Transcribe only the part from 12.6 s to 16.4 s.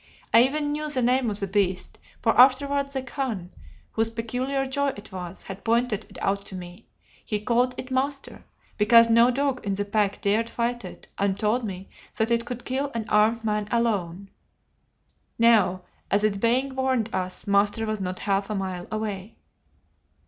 kill an armed man alone. Now, as its